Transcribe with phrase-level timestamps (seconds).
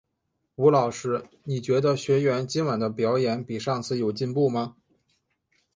[0.55, 4.75] 吴老师，你觉得学员今晚的表演比上次有进步吗？